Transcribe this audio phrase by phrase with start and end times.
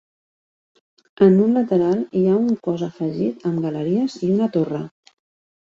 [1.25, 4.85] En un lateral hi ha un cos afegit amb galeries i una torre.